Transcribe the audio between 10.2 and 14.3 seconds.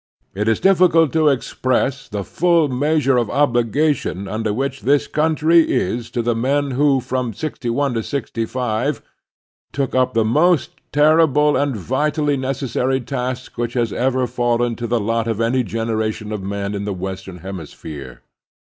most terrible and vitally necessary task which has ever